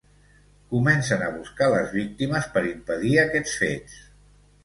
Comencen 0.69 1.19
a 1.25 1.27
buscar 1.33 1.67
les 1.75 1.93
víctimes 1.97 2.49
per 2.55 2.65
impedir 2.71 3.13
aquests 3.25 3.57
fets. 3.65 4.01